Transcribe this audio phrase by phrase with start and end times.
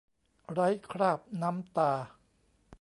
[0.51, 1.91] ไร้คราบน้ำตา